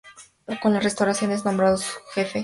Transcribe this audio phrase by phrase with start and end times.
[0.63, 2.39] Con la restauración es nombrado Jefe Superior de Palacio.